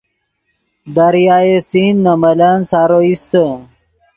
دریائے 0.95 1.55
سندھ 1.69 2.01
نے 2.05 2.13
ملن 2.21 2.57
سارو 2.71 2.99
ایستے 3.05 3.43